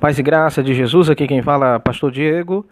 [0.00, 2.64] Paz e graça de Jesus, aqui quem fala é Pastor Diego.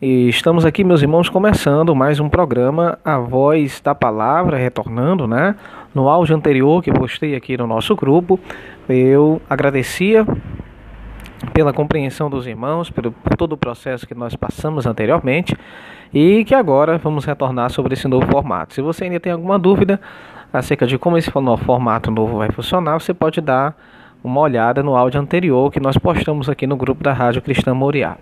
[0.00, 5.56] E estamos aqui, meus irmãos, começando mais um programa A Voz da Palavra, retornando, né?
[5.92, 8.38] No áudio anterior que postei aqui no nosso grupo,
[8.88, 10.24] eu agradecia
[11.52, 15.56] pela compreensão dos irmãos, pelo, por todo o processo que nós passamos anteriormente
[16.14, 18.74] e que agora vamos retornar sobre esse novo formato.
[18.74, 20.00] Se você ainda tem alguma dúvida
[20.52, 23.76] acerca de como esse formato novo vai funcionar, você pode dar
[24.22, 28.16] uma olhada no áudio anterior que nós postamos aqui no grupo da Rádio Cristã Moriá.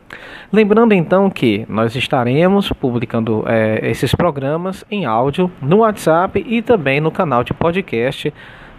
[0.53, 7.01] Lembrando então que nós estaremos publicando é, esses programas em áudio no WhatsApp e também
[7.01, 8.33] no canal de podcast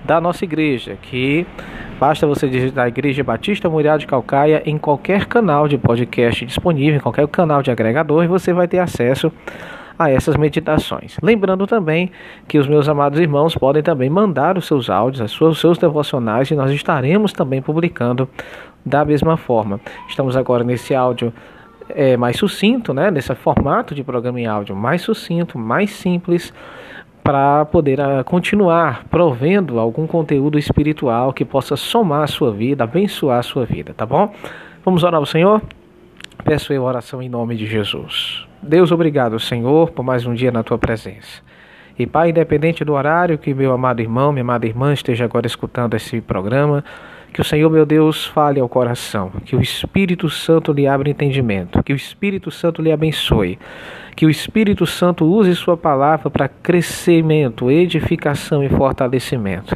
[0.06, 1.46] da nossa igreja, que
[2.00, 7.02] basta você digitar Igreja Batista Moriá de Calcaia em qualquer canal de podcast disponível, em
[7.02, 9.32] qualquer canal de agregador, e você vai ter acesso
[9.98, 11.18] a essas meditações.
[11.22, 12.12] Lembrando também
[12.48, 15.78] que os meus amados irmãos podem também mandar os seus áudios, as suas, os seus
[15.78, 18.30] devocionais, e nós estaremos também publicando
[18.86, 19.80] da mesma forma.
[20.08, 21.34] Estamos agora nesse áudio
[21.90, 23.10] é, mais sucinto, né?
[23.12, 26.54] nesse formato de programa em áudio mais sucinto, mais simples,
[27.24, 33.40] para poder uh, continuar provendo algum conteúdo espiritual que possa somar a sua vida, abençoar
[33.40, 34.34] a sua vida, tá bom?
[34.86, 35.62] Vamos orar ao Senhor?
[36.46, 38.47] Peço eu oração em nome de Jesus.
[38.62, 41.42] Deus, obrigado, Senhor, por mais um dia na tua presença.
[41.98, 45.96] E Pai, independente do horário que meu amado irmão, minha amada irmã esteja agora escutando
[45.96, 46.84] esse programa,
[47.34, 51.84] que o Senhor, meu Deus, fale ao coração, que o Espírito Santo lhe abra entendimento,
[51.84, 53.60] que o Espírito Santo lhe abençoe,
[54.16, 59.76] que o Espírito Santo use Sua palavra para crescimento, edificação e fortalecimento.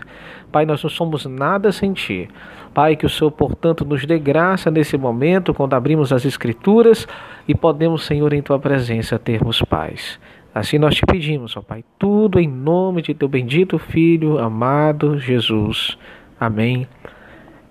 [0.51, 2.29] Pai, nós não somos nada sem Ti.
[2.73, 7.07] Pai, que o Senhor, portanto, nos dê graça nesse momento, quando abrimos as Escrituras
[7.47, 10.19] e podemos, Senhor, em Tua presença termos paz.
[10.53, 15.97] Assim nós te pedimos, ó Pai, tudo em nome de Teu bendito Filho, amado Jesus.
[16.39, 16.87] Amém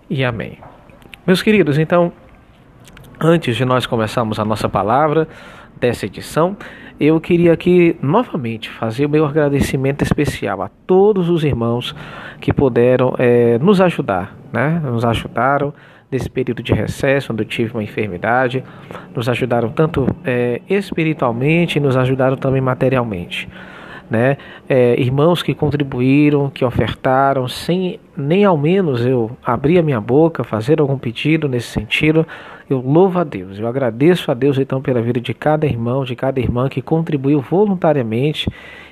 [0.08, 0.58] e amém.
[1.26, 2.12] Meus queridos, então,
[3.20, 5.28] antes de nós começarmos a nossa palavra
[5.78, 6.56] dessa edição,
[7.00, 11.97] eu queria aqui novamente fazer o meu agradecimento especial a todos os irmãos
[12.42, 14.78] que puderam é, nos ajudar, né?
[14.84, 15.72] Nos ajudaram
[16.10, 18.62] nesse período de recesso, onde eu tive uma enfermidade,
[19.16, 23.48] nos ajudaram tanto é, espiritualmente, nos ajudaram também materialmente.
[24.10, 24.36] Né?
[24.69, 30.42] É, irmãos que contribuíram, que ofertaram, sem nem ao menos eu abrir a minha boca,
[30.42, 32.26] fazer algum pedido nesse sentido,
[32.70, 36.14] eu louvo a Deus, eu agradeço a Deus então pela vida de cada irmão, de
[36.14, 38.48] cada irmã que contribuiu voluntariamente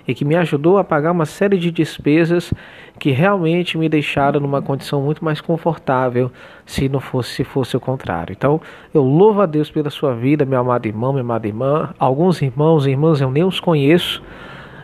[0.06, 2.53] e que me ajudou a pagar uma série de despesas
[2.99, 6.33] que realmente me deixaram numa condição muito mais confortável
[6.66, 8.33] se não fosse se fosse o contrário.
[8.33, 8.61] Então,
[8.93, 11.95] eu louvo a Deus pela sua vida, meu amado irmão, minha amada irmã.
[11.99, 14.21] Alguns irmãos e irmãs eu nem os conheço,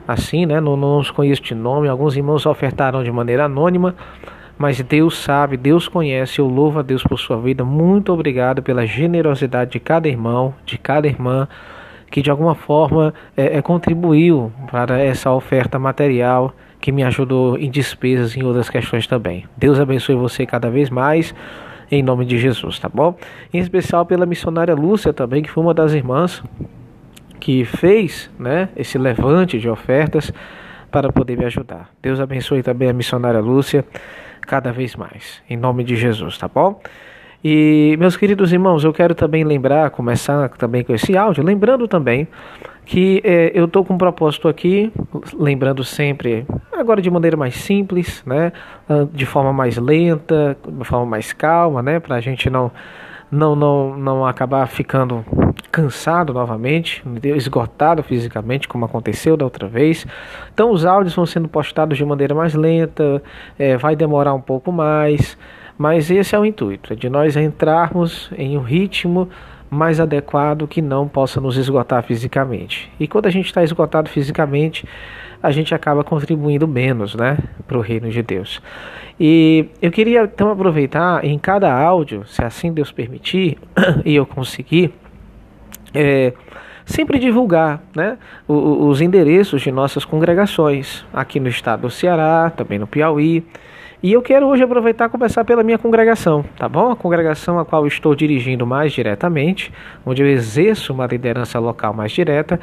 [0.07, 0.61] assim, né?
[0.61, 1.89] Não, não os conheço de nome.
[1.89, 3.95] Alguns irmãos ofertaram de maneira anônima,
[4.57, 6.39] mas Deus sabe, Deus conhece.
[6.39, 7.65] Eu louvo a Deus por sua vida.
[7.65, 11.49] Muito obrigado pela generosidade de cada irmão, de cada irmã
[12.11, 17.69] que de alguma forma é, é, contribuiu para essa oferta material que me ajudou em
[17.69, 19.47] despesas e em outras questões também.
[19.57, 21.35] Deus abençoe você cada vez mais
[21.91, 23.17] em nome de Jesus, tá bom?
[23.53, 26.41] Em especial pela missionária Lúcia também, que foi uma das irmãs
[27.41, 30.33] que fez, né, esse levante de ofertas
[30.91, 31.91] para poder me ajudar.
[32.01, 33.85] Deus abençoe também a missionária Lúcia
[34.45, 35.43] cada vez mais.
[35.49, 36.81] Em nome de Jesus, tá bom?
[37.43, 42.27] E, meus queridos irmãos, eu quero também lembrar, começar também com esse áudio, lembrando também
[42.87, 44.93] que é, eu estou com um propósito aqui,
[45.39, 48.53] lembrando sempre, agora de maneira mais simples, né,
[49.13, 52.71] de forma mais lenta, de forma mais calma, né, para a gente não,
[53.31, 55.25] não, não, não acabar ficando
[55.75, 57.03] cansado novamente,
[57.37, 60.07] esgotado fisicamente, como aconteceu da outra vez.
[60.53, 63.21] Então os áudios vão sendo postados de maneira mais lenta,
[63.59, 65.37] é, vai demorar um pouco mais,
[65.77, 69.29] mas esse é o intuito, é de nós entrarmos em um ritmo
[69.69, 72.89] mais adequado que não possa nos esgotar fisicamente.
[73.01, 74.87] E quando a gente está esgotado fisicamente,
[75.43, 77.37] a gente acaba contribuindo menos né,
[77.67, 78.63] para o reino de Deus.
[79.19, 83.59] E eu queria então aproveitar em cada áudio, se assim Deus permitir
[84.05, 84.95] e eu conseguir,
[85.95, 86.33] é,
[86.85, 92.87] sempre divulgar né, os endereços de nossas congregações aqui no estado do Ceará, também no
[92.87, 93.45] Piauí.
[94.03, 96.93] E eu quero hoje aproveitar e começar pela minha congregação, tá bom?
[96.93, 99.73] A congregação a qual estou dirigindo mais diretamente,
[100.05, 102.61] onde eu exerço uma liderança local mais direta,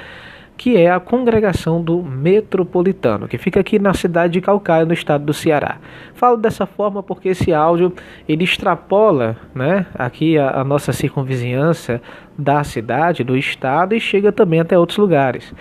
[0.61, 5.25] que é a congregação do Metropolitano, que fica aqui na cidade de Calcaia, no estado
[5.25, 5.79] do Ceará.
[6.13, 7.91] Falo dessa forma porque esse áudio
[8.29, 11.99] ele extrapola, né, aqui a, a nossa circunvizinhança
[12.37, 15.51] da cidade, do estado e chega também até outros lugares.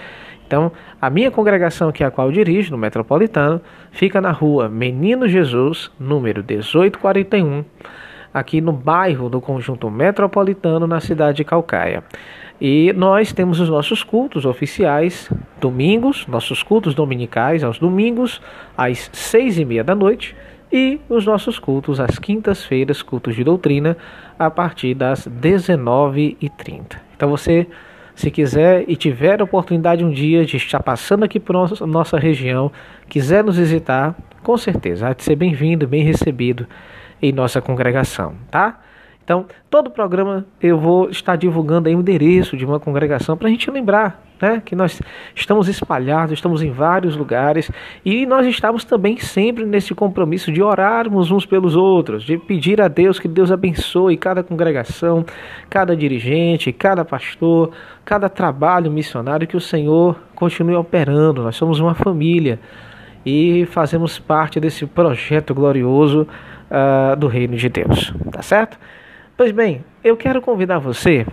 [0.47, 0.71] Então,
[1.01, 3.59] a minha congregação, que é a qual dirijo, no Metropolitano,
[3.91, 7.65] fica na rua Menino Jesus, número 1841,
[8.35, 12.05] aqui no bairro do Conjunto Metropolitano, na cidade de Calcaia.
[12.61, 18.41] E nós temos os nossos cultos oficiais, domingos, nossos cultos dominicais aos domingos,
[18.77, 20.37] às seis e meia da noite,
[20.71, 23.97] e os nossos cultos às quintas-feiras, cultos de doutrina,
[24.39, 26.97] a partir das 19h30.
[27.17, 27.67] Então você,
[28.15, 32.71] se quiser e tiver a oportunidade um dia de estar passando aqui por nossa região,
[33.09, 36.67] quiser nos visitar, com certeza, há de ser bem-vindo, bem recebido
[37.23, 38.79] em nossa congregação, tá?
[39.25, 43.51] Então, todo programa eu vou estar divulgando aí o endereço de uma congregação para a
[43.51, 45.01] gente lembrar né, que nós
[45.35, 47.71] estamos espalhados, estamos em vários lugares
[48.05, 52.89] e nós estamos também sempre nesse compromisso de orarmos uns pelos outros, de pedir a
[52.89, 55.25] Deus que Deus abençoe cada congregação,
[55.69, 57.71] cada dirigente, cada pastor,
[58.05, 61.43] cada trabalho missionário, que o Senhor continue operando.
[61.43, 62.59] Nós somos uma família
[63.25, 66.27] e fazemos parte desse projeto glorioso
[66.71, 68.79] uh, do Reino de Deus, tá certo?
[69.41, 71.27] Pois bem, eu quero convidar você,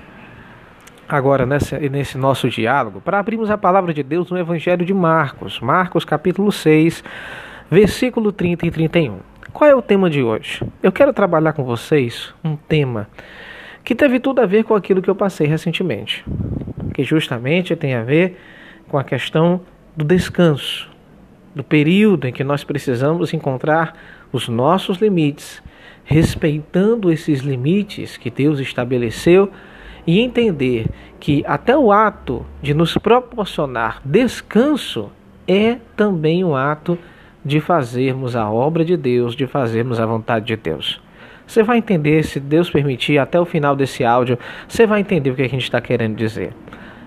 [1.10, 6.06] agora nesse, nosso diálogo, para abrirmos a palavra de Deus no Evangelho de Marcos, Marcos
[6.06, 7.04] capítulo 6,
[7.70, 9.20] versículo 30 e 31.
[9.52, 10.64] Qual é o tema de hoje?
[10.82, 13.10] Eu quero trabalhar com vocês um tema
[13.84, 16.24] que teve tudo a ver com aquilo que eu passei recentemente,
[16.94, 18.40] que justamente tem a ver
[18.88, 19.60] com a questão
[19.98, 20.90] do descanso,
[21.54, 23.98] do período em que nós precisamos encontrar
[24.32, 25.62] os nossos limites
[26.08, 29.52] respeitando esses limites que Deus estabeleceu
[30.08, 30.88] e entender
[31.20, 35.12] que até o ato de nos proporcionar descanso
[35.46, 36.98] é também um ato
[37.44, 41.02] de fazermos a obra de Deus, de fazermos a vontade de Deus.
[41.46, 45.36] Você vai entender, se Deus permitir, até o final desse áudio, você vai entender o
[45.36, 46.54] que a gente está querendo dizer.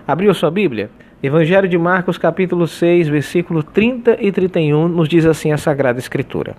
[0.07, 0.91] Abriu sua Bíblia?
[1.23, 6.55] Evangelho de Marcos, capítulo 6, versículo 30 e 31, nos diz assim a Sagrada Escritura.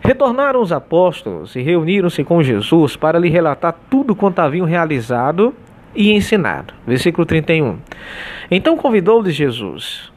[0.00, 5.52] Retornaram os apóstolos e reuniram-se com Jesus para lhe relatar tudo quanto haviam realizado
[5.92, 6.72] e ensinado.
[6.86, 7.78] Versículo 31.
[8.48, 10.12] Então convidou-lhes Jesus: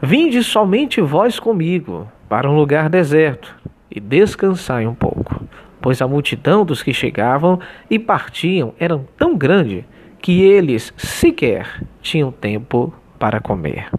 [0.00, 3.54] Vinde somente vós comigo para um lugar deserto
[3.90, 5.44] e descansai um pouco,
[5.78, 7.60] pois a multidão dos que chegavam
[7.90, 9.84] e partiam era tão grande
[10.22, 13.90] que eles sequer tinham tempo para comer.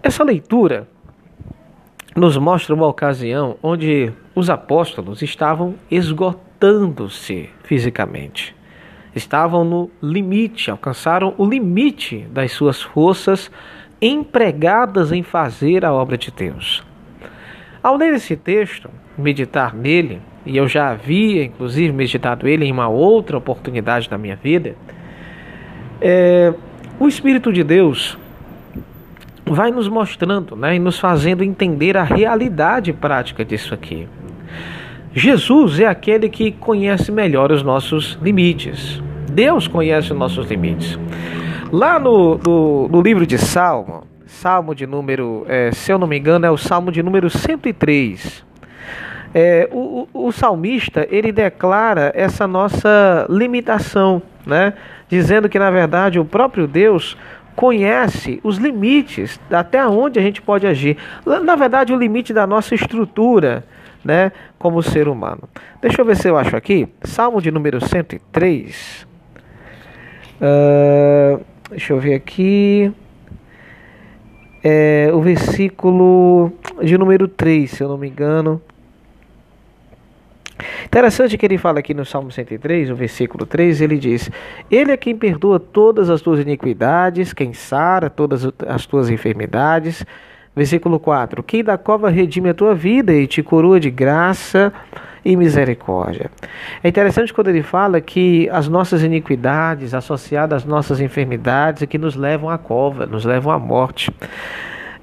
[0.00, 0.88] Essa leitura
[2.16, 8.54] nos mostra uma ocasião onde os apóstolos estavam esgotando-se fisicamente.
[9.14, 13.50] Estavam no limite, alcançaram o limite das suas forças
[14.00, 16.84] empregadas em fazer a obra de Deus.
[17.82, 22.88] Ao ler esse texto, meditar nele, e eu já havia inclusive meditado ele em uma
[22.88, 24.74] outra oportunidade da minha vida,
[26.00, 26.52] é,
[26.98, 28.18] o Espírito de Deus
[29.44, 34.08] vai nos mostrando né, e nos fazendo entender a realidade prática disso aqui.
[35.14, 39.02] Jesus é aquele que conhece melhor os nossos limites.
[39.30, 40.98] Deus conhece os nossos limites.
[41.72, 46.18] Lá no, no, no livro de Salmo, Salmo de número, é, se eu não me
[46.18, 48.44] engano, é o Salmo de número 103.
[49.34, 54.72] É, o, o, salmista ele declara essa nossa limitação, né?
[55.08, 57.16] dizendo que na verdade o próprio Deus
[57.58, 60.96] conhece os limites até onde a gente pode agir.
[61.26, 63.64] Na verdade, o limite da nossa estrutura,
[64.04, 64.30] né,
[64.60, 65.42] como ser humano.
[65.82, 66.88] Deixa eu ver se eu acho aqui.
[67.02, 69.08] Salmo de número 103.
[70.40, 72.92] Uh, deixa eu ver aqui.
[74.62, 78.62] É, o versículo de número 3, se eu não me engano.
[80.84, 84.30] Interessante que ele fala aqui no Salmo 103, no versículo 3, ele diz:
[84.70, 90.04] Ele é quem perdoa todas as tuas iniquidades, quem sara todas as tuas enfermidades.
[90.54, 94.72] Versículo 4: Quem da cova redime a tua vida e te coroa de graça
[95.24, 96.30] e misericórdia.
[96.82, 101.98] É interessante quando ele fala que as nossas iniquidades associadas às nossas enfermidades é que
[101.98, 104.10] nos levam à cova, nos levam à morte.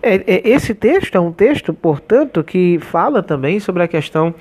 [0.08, 4.36] É, é, esse texto é um texto, portanto, que fala também sobre a questão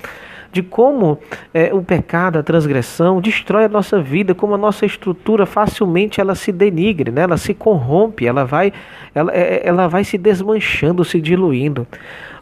[0.51, 1.17] de como
[1.51, 6.35] é, o pecado, a transgressão destrói a nossa vida, como a nossa estrutura facilmente ela
[6.35, 7.23] se denigre, né?
[7.23, 8.71] ela se corrompe, ela vai,
[9.15, 11.87] ela, é, ela vai se desmanchando, se diluindo.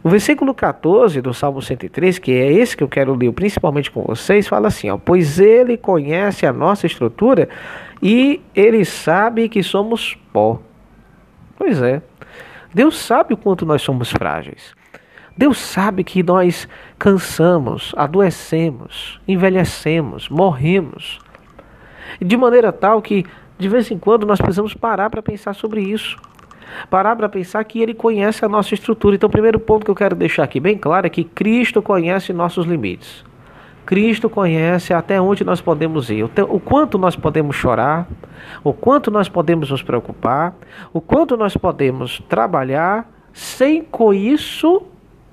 [0.02, 4.02] O versículo 14 do Salmo 103, que é esse que eu quero ler principalmente com
[4.02, 7.48] vocês, fala assim: ó, Pois ele conhece a nossa estrutura
[8.02, 10.60] e ele sabe que somos pó.
[11.56, 12.02] Pois é,
[12.74, 14.74] Deus sabe o quanto nós somos frágeis.
[15.36, 21.18] Deus sabe que nós cansamos, adoecemos, envelhecemos, morremos.
[22.20, 23.24] De maneira tal que,
[23.58, 26.16] de vez em quando, nós precisamos parar para pensar sobre isso.
[26.90, 29.16] Parar para pensar que Ele conhece a nossa estrutura.
[29.16, 32.32] Então, o primeiro ponto que eu quero deixar aqui bem claro é que Cristo conhece
[32.32, 33.24] nossos limites.
[33.84, 38.08] Cristo conhece até onde nós podemos ir, o quanto nós podemos chorar,
[38.62, 40.54] o quanto nós podemos nos preocupar,
[40.92, 44.82] o quanto nós podemos trabalhar sem com isso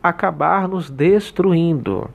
[0.02, 2.10] acabar nos destruindo.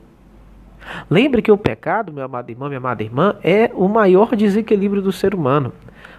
[1.11, 5.13] Lembre que o pecado, meu amado irmão, minha amada irmã, é o maior desequilíbrio do
[5.13, 5.73] ser humano.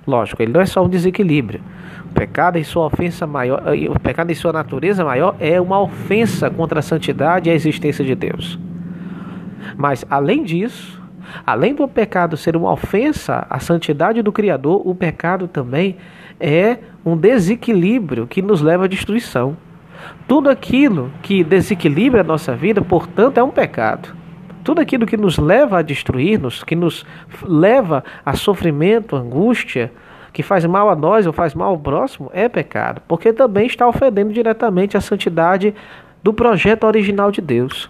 [0.06, 1.62] Lógico, ele não é só um desequilíbrio.
[2.10, 5.80] O pecado em sua ofensa maior, eh, o pecado em sua natureza maior é uma
[5.82, 8.58] ofensa contra a santidade e a existência de Deus.
[9.76, 11.02] Mas além disso,
[11.46, 15.98] além do pecado ser uma ofensa à santidade do Criador, o pecado também
[16.40, 19.58] é um desequilíbrio que nos leva à destruição.
[20.28, 24.16] Tudo aquilo que desequilibra a nossa vida, portanto, é um pecado.
[24.64, 27.06] Tudo aquilo que nos leva a destruir-nos, que nos
[27.42, 29.92] leva a sofrimento, angústia,
[30.34, 33.88] que faz mal a nós ou faz mal ao próximo, é pecado, porque também está
[33.88, 35.74] ofendendo diretamente a santidade
[36.22, 37.90] do projeto original de Deus.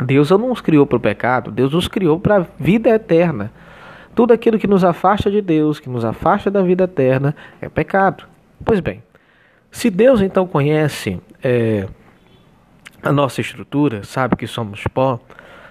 [0.00, 3.52] Deus não nos criou para o pecado, Deus nos criou para a vida eterna.
[4.14, 8.24] Tudo aquilo que nos afasta de Deus, que nos afasta da vida eterna, é pecado.
[8.64, 9.02] Pois bem,
[9.70, 11.86] se Deus então conhece é,
[13.02, 15.20] a nossa estrutura, sabe que somos pó,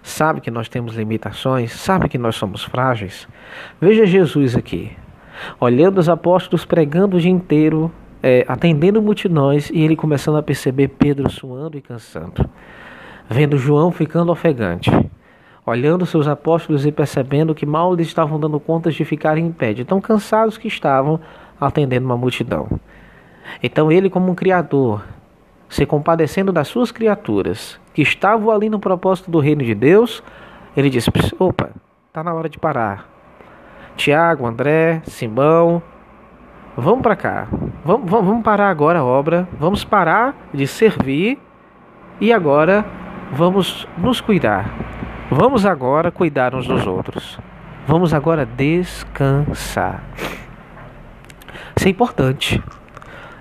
[0.03, 3.27] sabe que nós temos limitações, sabe que nós somos frágeis.
[3.79, 4.91] Veja Jesus aqui,
[5.59, 10.89] olhando os apóstolos pregando o dia inteiro, é, atendendo multidões e ele começando a perceber
[10.89, 12.47] Pedro suando e cansando,
[13.33, 14.91] vendo João ficando ofegante,
[15.65, 19.73] olhando seus apóstolos e percebendo que mal eles estavam dando contas de ficarem em pé,
[19.73, 21.19] de tão cansados que estavam
[21.59, 22.79] atendendo uma multidão.
[23.61, 25.03] Então ele, como um criador,
[25.67, 30.23] se compadecendo das suas criaturas que estavam ali no propósito do reino de Deus,
[30.77, 31.09] ele disse:
[31.39, 31.71] opa,
[32.13, 33.09] tá na hora de parar.
[33.95, 35.81] Tiago, André, Simão,
[36.77, 37.47] vamos para cá.
[37.83, 39.47] Vamos, vamos, vamos parar agora a obra.
[39.59, 41.39] Vamos parar de servir
[42.21, 42.85] e agora
[43.33, 44.71] vamos nos cuidar.
[45.29, 47.39] Vamos agora cuidar uns dos outros.
[47.87, 50.03] Vamos agora descansar.
[51.75, 52.63] Isso é importante.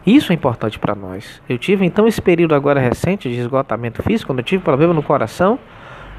[0.05, 1.41] Isso é importante para nós.
[1.49, 5.03] Eu tive então esse período agora recente de esgotamento físico, quando eu tive problema no
[5.03, 5.59] coração,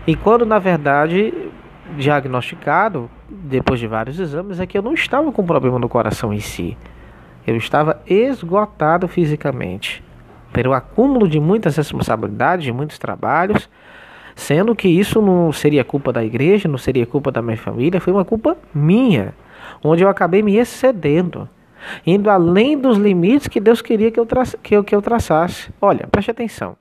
[0.06, 1.34] e quando na verdade
[1.98, 6.40] diagnosticado, depois de vários exames, é que eu não estava com problema no coração em
[6.40, 6.78] si.
[7.46, 10.03] Eu estava esgotado fisicamente,
[10.54, 13.68] pelo acúmulo de muitas responsabilidades, de muitos trabalhos,
[14.36, 18.14] sendo que isso não seria culpa da igreja, não seria culpa da minha família, foi
[18.14, 19.34] uma culpa minha,
[19.84, 21.50] onde eu acabei me excedendo
[22.06, 25.72] indo além dos limites que Deus queria que eu, tra que eu, que eu traçasse.
[25.82, 26.76] Olha, preste atenção.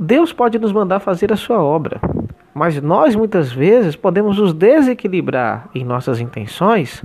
[0.00, 2.00] Deus pode nos mandar fazer a sua obra,
[2.54, 7.04] mas nós muitas vezes podemos nos desequilibrar em nossas intenções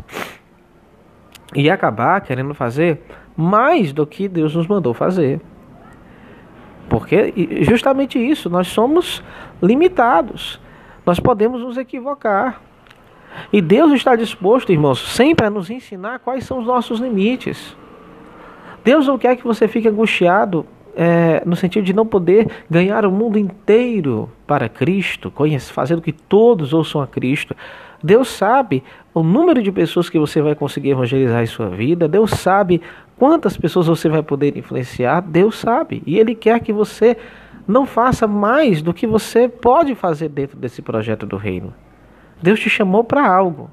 [1.53, 3.01] e acabar querendo fazer
[3.35, 5.41] mais do que Deus nos mandou fazer.
[6.89, 9.23] Porque justamente isso, nós somos
[9.61, 10.59] limitados.
[11.05, 12.61] Nós podemos nos equivocar.
[13.51, 17.75] E Deus está disposto, irmãos, sempre a nos ensinar quais são os nossos limites.
[18.83, 20.65] Deus não quer que você fique angustiado
[20.95, 25.33] é, no sentido de não poder ganhar o mundo inteiro para Cristo,
[25.71, 27.55] fazendo que todos ouçam a Cristo.
[28.01, 32.07] Deus sabe o número de pessoas que você vai conseguir evangelizar em sua vida.
[32.07, 32.81] Deus sabe
[33.17, 35.21] quantas pessoas você vai poder influenciar.
[35.21, 36.03] Deus sabe.
[36.05, 37.17] E Ele quer que você
[37.67, 41.73] não faça mais do que você pode fazer dentro desse projeto do reino.
[42.41, 43.69] Deus te chamou para algo.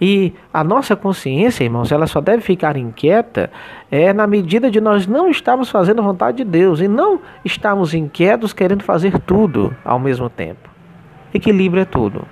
[0.00, 3.50] E a nossa consciência, irmãos, ela só deve ficar inquieta
[3.90, 7.94] é na medida de nós não estarmos fazendo a vontade de Deus e não estarmos
[7.94, 10.70] inquietos querendo fazer tudo ao mesmo tempo.
[11.34, 12.26] Equilíbrio é tudo.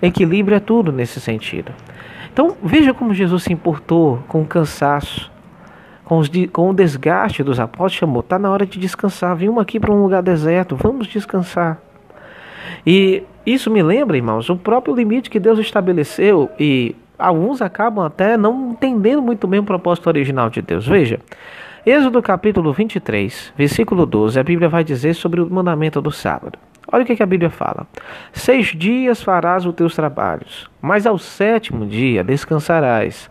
[0.00, 1.72] Equilíbrio é tudo nesse sentido.
[2.32, 5.30] Então veja como Jesus se importou com o cansaço,
[6.08, 9.78] com, os, com o desgaste dos apóstolos, chamou, está na hora de descansar, vimos aqui
[9.78, 11.78] para um lugar deserto, vamos descansar.
[12.86, 18.38] E isso me lembra, irmãos, o próprio limite que Deus estabeleceu e alguns acabam até
[18.38, 20.86] não entendendo muito bem o propósito original de Deus.
[20.86, 21.20] Veja,
[21.84, 26.58] Êxodo capítulo 23, versículo 12, a Bíblia vai dizer sobre o mandamento do sábado.
[26.90, 27.86] Olha o que a Bíblia fala:
[28.32, 33.30] Seis dias farás os teus trabalhos, mas ao sétimo dia descansarás,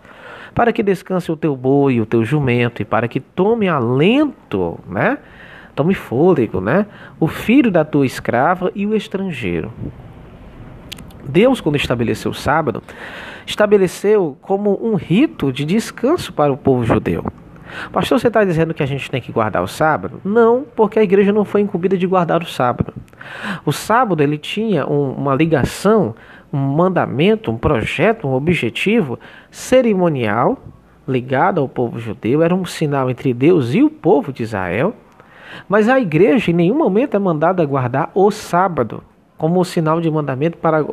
[0.58, 5.20] para que descanse o teu boi o teu jumento, e para que tome alento, né?
[5.76, 6.88] tome fôlego, né?
[7.20, 9.72] O filho da tua escrava e o estrangeiro.
[11.24, 12.82] Deus, quando estabeleceu o sábado,
[13.46, 17.24] estabeleceu como um rito de descanso para o povo judeu.
[17.92, 20.20] Pastor, você está dizendo que a gente tem que guardar o sábado?
[20.26, 22.94] Não, porque a igreja não foi incumbida de guardar o sábado.
[23.64, 26.16] O sábado ele tinha um, uma ligação,
[26.51, 29.20] um mandamento, um projeto, um objetivo
[29.51, 30.58] cerimonial
[31.08, 32.42] ligado ao povo judeu.
[32.42, 34.94] Era um sinal entre Deus e o povo de Israel
[35.68, 39.04] mas a igreja em nenhum momento é mandada guardar o sábado.
[39.38, 40.84] Como sinal de mandamento para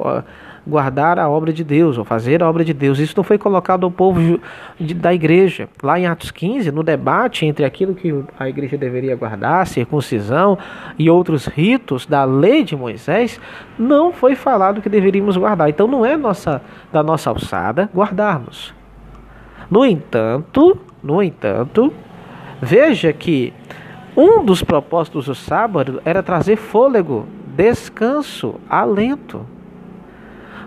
[0.66, 2.98] guardar a obra de Deus, ou fazer a obra de Deus.
[2.98, 4.40] Isso não foi colocado ao povo
[4.78, 5.68] da igreja.
[5.82, 10.58] Lá em Atos 15, no debate entre aquilo que a igreja deveria guardar, circuncisão
[10.98, 13.40] e outros ritos da lei de Moisés,
[13.78, 15.68] não foi falado que deveríamos guardar.
[15.68, 18.74] Então não é nossa, da nossa alçada guardarmos.
[19.70, 21.92] No entanto, no entanto,
[22.60, 23.52] veja que
[24.16, 29.46] um dos propósitos do sábado era trazer fôlego, descanso, alento.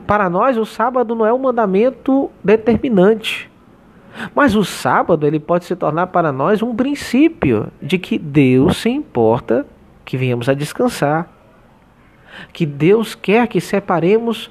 [0.06, 3.50] Para nós, o sábado não é um mandamento determinante.
[4.34, 8.90] Mas o sábado ele pode se tornar para nós um princípio de que Deus se
[8.90, 9.66] importa
[10.04, 11.28] que venhamos a descansar.
[12.54, 14.50] Que Deus quer que separemos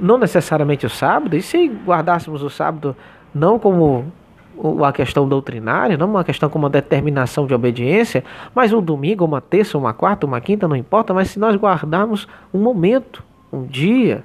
[0.00, 2.96] não necessariamente o sábado, e se guardássemos o sábado
[3.34, 4.12] não como
[4.56, 9.40] uma questão doutrinária, não uma questão como uma determinação de obediência, mas um domingo, uma
[9.40, 14.24] terça, uma quarta, uma quinta, não importa, mas se nós guardarmos um momento, um dia,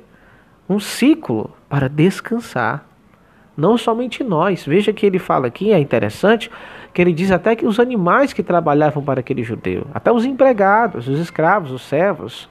[0.70, 2.86] um ciclo para descansar.
[3.56, 4.66] Não somente nós.
[4.66, 6.52] Veja que ele fala aqui, é interessante,
[6.94, 11.08] que ele diz até que os animais que trabalhavam para aquele judeu, até os empregados,
[11.08, 12.48] os escravos, os servos,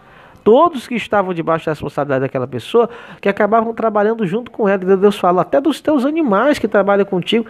[0.46, 2.88] todos que estavam debaixo da responsabilidade daquela pessoa,
[3.20, 4.78] que acabavam trabalhando junto com ela.
[4.78, 7.46] Deus fala até dos teus animais que trabalham contigo,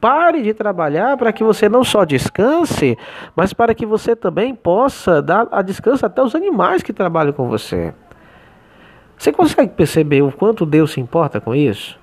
[0.00, 2.98] pare de trabalhar para que você não só descanse,
[3.36, 7.46] mas para que você também possa dar a descanso até os animais que trabalham com
[7.46, 7.94] você.
[9.16, 11.96] Você consegue perceber o quanto Deus se importa com isso?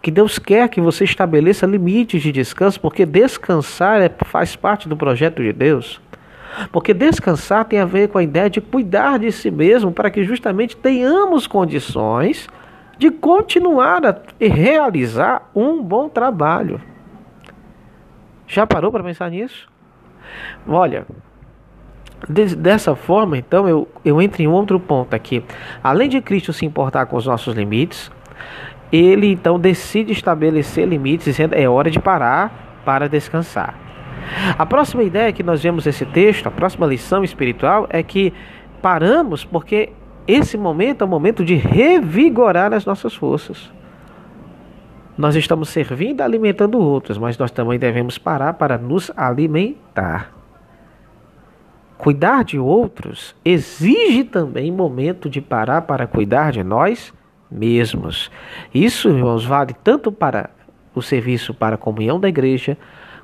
[0.00, 4.96] Que Deus quer que você estabeleça limites de descanso, porque descansar é, faz parte do
[4.96, 6.00] projeto de Deus.
[6.72, 10.24] Porque descansar tem a ver com a ideia de cuidar de si mesmo, para que
[10.24, 12.48] justamente tenhamos condições
[12.98, 16.80] de continuar a realizar um bom trabalho.
[18.46, 19.68] Já parou para pensar nisso?
[20.66, 21.06] Olha,
[22.28, 25.44] Dessa forma, então, eu, eu entro em outro ponto aqui.
[25.82, 28.10] Além de Cristo se importar com os nossos limites,
[28.90, 33.87] ele então decide estabelecer limites, dizendo é hora de parar para descansar.
[34.58, 38.32] A próxima ideia que nós vemos nesse texto, a próxima lição espiritual, é que
[38.80, 39.92] paramos porque
[40.26, 43.70] esse momento é o momento de revigorar as nossas forças.
[45.16, 50.32] Nós estamos servindo e alimentando outros, mas nós também devemos parar para nos alimentar.
[51.96, 57.12] Cuidar de outros exige também momento de parar para cuidar de nós
[57.50, 58.30] mesmos.
[58.72, 60.50] Isso, irmãos, vale tanto para
[60.94, 62.78] o serviço para a comunhão da igreja,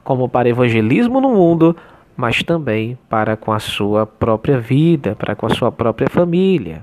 [0.04, 1.74] como para evangelismo no mundo,
[2.16, 6.82] mas também para com a sua própria vida, para com a sua própria família.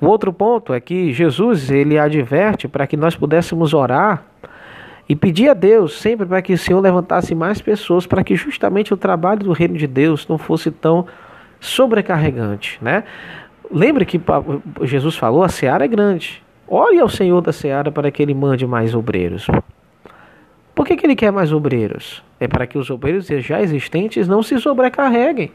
[0.00, 4.24] O outro ponto é que Jesus ele adverte para que nós pudéssemos orar
[5.06, 8.94] e pedir a Deus sempre para que o Senhor levantasse mais pessoas para que justamente
[8.94, 11.06] o trabalho do reino de Deus não fosse tão
[11.58, 13.04] sobrecarregante, né?
[13.70, 14.20] Lembre que
[14.82, 16.42] Jesus falou: a seara é grande.
[16.66, 19.46] Olhe ao Senhor da seara para que ele mande mais obreiros.
[20.74, 22.22] Por que, que ele quer mais obreiros?
[22.38, 25.52] É para que os obreiros já existentes não se sobrecarreguem.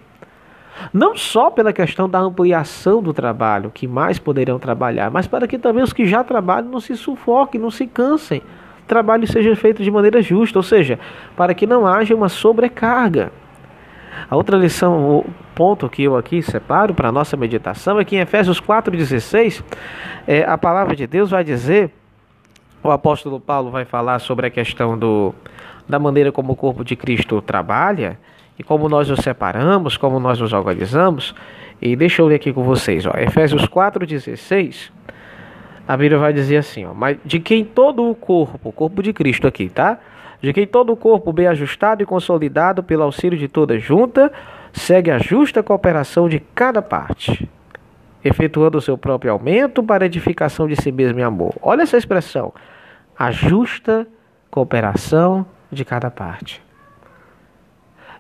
[0.94, 5.58] Não só pela questão da ampliação do trabalho, que mais poderão trabalhar, mas para que
[5.58, 8.42] também os que já trabalham não se sufoquem, não se cansem
[8.86, 11.00] trabalho seja feito de maneira justa, ou seja,
[11.36, 13.32] para que não haja uma sobrecarga.
[14.30, 18.16] A outra lição, o ponto que eu aqui separo para a nossa meditação é que
[18.16, 19.64] em Efésios 4,16,
[20.26, 21.92] é, a palavra de Deus vai dizer,
[22.90, 25.34] o apóstolo Paulo vai falar sobre a questão do,
[25.88, 28.18] da maneira como o corpo de Cristo trabalha
[28.58, 31.36] e como nós nos separamos, como nós nos organizamos.
[31.82, 34.92] E deixa eu ler aqui com vocês, ó, Efésios 4,16
[35.88, 39.14] a Bíblia vai dizer assim, ó, mas de quem todo o corpo, o corpo de
[39.14, 40.00] Cristo aqui, tá?
[40.42, 44.32] De quem todo o corpo bem ajustado e consolidado pelo auxílio de toda junta,
[44.74, 47.48] segue a justa cooperação de cada parte,
[48.24, 51.54] efetuando o seu próprio aumento para edificação de si mesmo em amor.
[51.62, 52.52] Olha essa expressão,
[53.18, 54.08] a justa
[54.50, 56.62] cooperação de cada parte.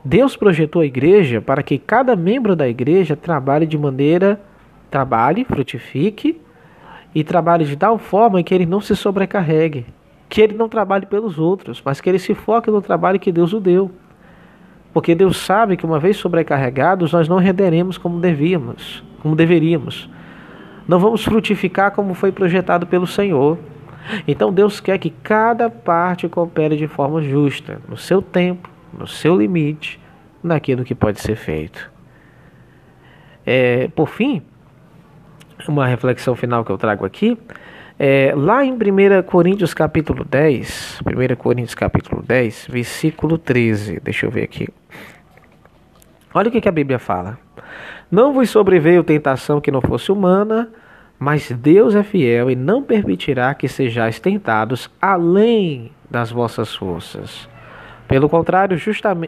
[0.04, 4.40] Deus projetou a igreja para que cada membro da igreja trabalhe de maneira
[4.92, 6.40] trabalhe, frutifique
[7.14, 9.86] e trabalhe de tal forma que ele não se sobrecarregue,
[10.30, 13.52] que ele não trabalhe pelos outros, mas que ele se foque no trabalho que Deus
[13.52, 13.92] o deu.
[14.94, 20.10] Porque Deus sabe que uma vez sobrecarregados, nós não renderemos como devíamos, como deveríamos.
[20.88, 23.58] Não vamos frutificar como foi projetado pelo Senhor.
[24.28, 29.38] Então Deus quer que cada parte coopere de forma justa, no seu tempo, no seu
[29.38, 30.00] limite,
[30.44, 31.92] naquilo que pode ser feito.
[33.46, 34.42] É, por fim,
[35.68, 37.38] uma reflexão final que eu trago aqui.
[37.98, 44.32] É, lá em 1 Coríntios capítulo 10, 1 Coríntios capítulo 10, versículo 13, deixa eu
[44.32, 44.68] ver aqui.
[46.34, 47.40] Olha o que, que a Bíblia fala.
[48.12, 50.70] Não vos sobreveio tentação que não fosse humana,
[51.26, 57.50] mas Deus é fiel e não permitirá que sejais tentados além das vossas forças.
[58.08, 58.78] Pelo contrário,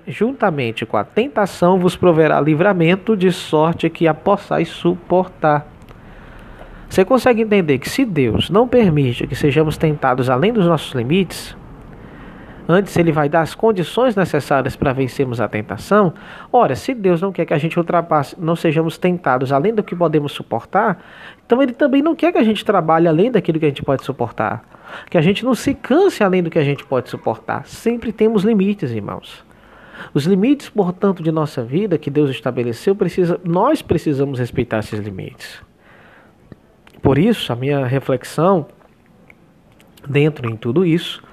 [0.05, 5.65] juntamente com a tentação vos proverá livramento, de sorte que a possais suportar.
[6.87, 11.57] Você consegue entender que se Deus não permite que sejamos tentados além dos nossos limites,
[12.67, 16.13] antes ele vai dar as condições necessárias para vencermos a tentação.
[16.51, 19.95] Ora, se Deus não quer que a gente ultrapasse, não sejamos tentados além do que
[19.95, 21.03] podemos suportar,
[21.45, 24.03] então ele também não quer que a gente trabalhe além daquilo que a gente pode
[24.03, 24.63] suportar,
[25.09, 27.65] que a gente não se canse além do que a gente pode suportar.
[27.65, 29.45] Sempre temos limites, irmãos.
[30.13, 35.61] Os limites, portanto, de nossa vida que Deus estabeleceu, precisa, nós precisamos respeitar esses limites.
[37.01, 38.67] Por isso, a minha reflexão
[40.07, 41.26] dentro em tudo isso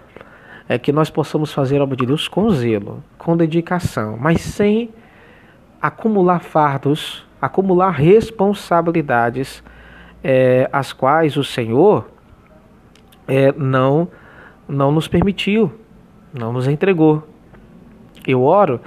[0.69, 4.91] é que nós possamos fazer a obra de Deus com zelo, com dedicação, mas sem
[5.81, 9.63] acumular fardos, acumular responsabilidades,
[10.23, 12.09] é, as quais o Senhor
[13.29, 14.09] é, não,
[14.67, 15.71] não nos permitiu,
[16.33, 17.23] não nos entregou.
[18.27, 18.81] Eu oro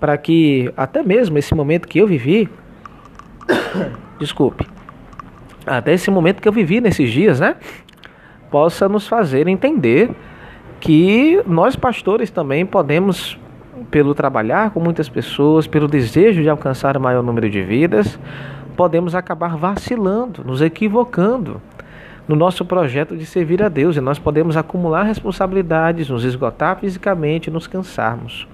[0.00, 2.48] para que até mesmo esse momento que eu vivi,
[4.18, 4.66] desculpe,
[5.64, 7.54] até esse momento que eu vivi nesses dias, né,
[8.50, 10.10] possa nos fazer entender
[10.82, 13.38] que nós pastores também podemos,
[13.88, 18.18] pelo trabalhar com muitas pessoas, pelo desejo de alcançar o maior número de vidas,
[18.76, 21.62] podemos acabar vacilando, nos equivocando
[22.26, 27.48] no nosso projeto de servir a Deus e nós podemos acumular responsabilidades, nos esgotar fisicamente,
[27.48, 28.48] nos cansarmos.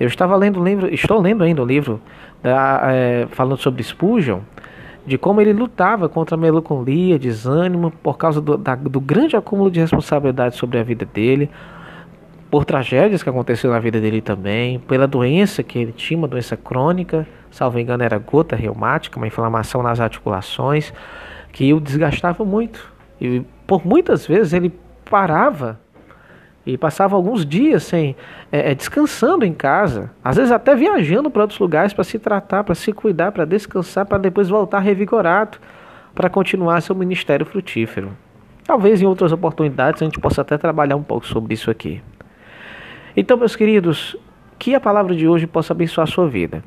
[0.00, 2.00] Eu estava lendo, livro, estou lendo ainda o livro
[2.42, 4.40] da, é, falando sobre Spurgeon
[5.06, 9.70] de como ele lutava contra a melancolia, desânimo, por causa do, da, do grande acúmulo
[9.70, 11.48] de responsabilidade sobre a vida dele,
[12.50, 16.56] por tragédias que aconteceram na vida dele também, pela doença que ele tinha, uma doença
[16.56, 20.92] crônica, salvo engano era gota reumática, uma inflamação nas articulações,
[21.52, 22.92] que o desgastava muito.
[23.20, 24.72] E por muitas vezes ele
[25.08, 25.78] parava
[26.66, 28.16] e passava alguns dias sem
[28.50, 32.64] é, é, descansando em casa, às vezes até viajando para outros lugares para se tratar,
[32.64, 35.58] para se cuidar, para descansar, para depois voltar revigorado
[36.12, 38.16] para continuar seu ministério frutífero.
[38.64, 42.02] Talvez em outras oportunidades a gente possa até trabalhar um pouco sobre isso aqui.
[43.14, 44.16] Então, meus queridos,
[44.58, 46.64] que a palavra de hoje possa abençoar a sua vida.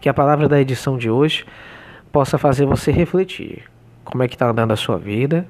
[0.00, 1.46] Que a palavra da edição de hoje
[2.12, 3.62] possa fazer você refletir.
[4.04, 5.46] Como é que está andando a sua vida?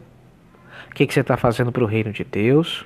[0.90, 2.84] O que, que você está fazendo para o reino de Deus?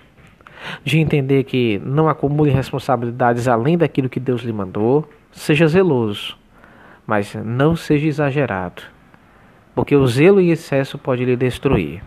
[0.85, 5.09] De entender que não acumule responsabilidades além daquilo que Deus lhe mandou.
[5.31, 6.37] Seja zeloso,
[7.07, 8.83] mas não seja exagerado,
[9.75, 12.03] porque o zelo em excesso pode lhe destruir.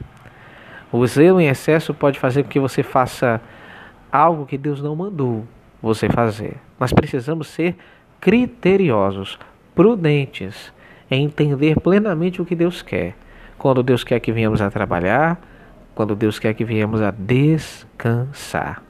[0.91, 3.41] O zelo em excesso pode fazer com que você faça
[4.11, 5.45] algo que Deus não mandou
[5.81, 6.55] você fazer.
[6.79, 7.75] Nós precisamos ser
[8.21, 9.37] criteriosos,
[9.73, 10.73] prudentes,
[11.11, 13.15] em entender plenamente o que Deus quer.
[13.57, 15.39] Quando Deus quer que venhamos a trabalhar,
[15.95, 18.83] quando Deus quer que venhamos a descansar.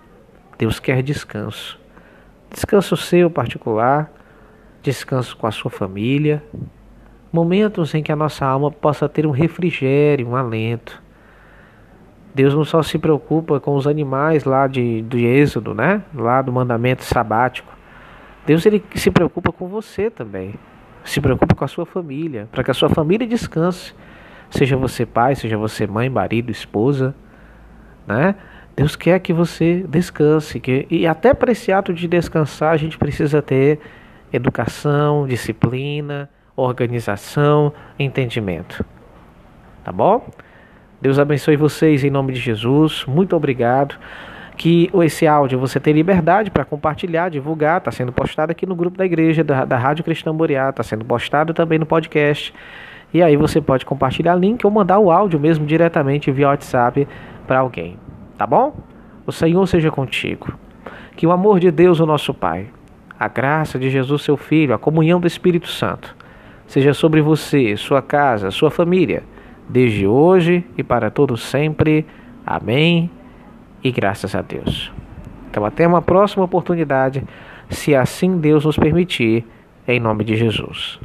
[0.58, 1.80] Deus quer descanso.
[2.52, 4.12] Descanso seu particular,
[4.82, 6.44] descanso com a sua família,
[7.32, 11.02] momentos em que a nossa alma possa ter um refrigério, um alento.
[12.34, 16.02] Deus não só se preocupa com os animais lá de, do Êxodo, né?
[16.14, 17.72] Lá do mandamento sabático.
[18.46, 20.56] Deus ele se preocupa com você também.
[21.04, 23.94] Se preocupa com a sua família, para que a sua família descanse
[24.50, 27.14] Seja você pai, seja você mãe, marido, esposa,
[28.08, 28.36] né?
[28.76, 32.98] Deus quer que você descanse, que, e até para esse ato de descansar a gente
[32.98, 33.80] precisa ter
[34.34, 38.86] educação, disciplina, organização, entendimento.
[39.84, 40.28] Tá bom?
[41.02, 43.06] Deus abençoe vocês em nome de Jesus.
[43.08, 43.96] Muito obrigado.
[44.58, 47.78] Que esse áudio você tem liberdade para compartilhar, divulgar.
[47.78, 50.70] Está sendo postado aqui no grupo da igreja da, da Rádio Cristã Boreá.
[50.70, 52.54] Está sendo postado também no podcast.
[53.16, 57.08] E aí você pode compartilhar link ou mandar o áudio mesmo diretamente via WhatsApp
[57.48, 57.98] para alguém,
[58.38, 58.76] tá bom?
[59.26, 60.54] O Senhor seja contigo.
[61.16, 62.68] Que o amor de Deus, o nosso Pai,
[63.18, 66.14] a graça de Jesus, seu Filho, a comunhão do Espírito Santo,
[66.68, 69.24] seja sobre você, sua casa, sua família,
[69.70, 72.06] desde hoje e para todos sempre.
[72.46, 73.10] Amém.
[73.82, 74.92] E graças a Deus.
[75.50, 77.24] Então, até uma próxima oportunidade,
[77.70, 79.46] se assim Deus nos permitir,
[79.88, 81.00] em nome de Jesus.